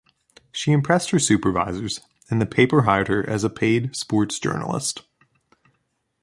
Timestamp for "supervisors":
1.19-1.99